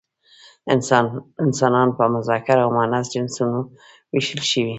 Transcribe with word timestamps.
انسانان 1.45 1.87
په 1.97 2.03
مذکر 2.13 2.57
او 2.63 2.69
مؤنث 2.77 3.05
جنسونو 3.13 3.59
ویشل 4.13 4.41
شوي. 4.51 4.69